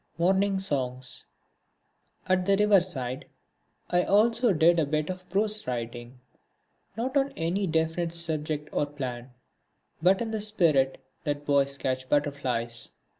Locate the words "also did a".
4.01-4.85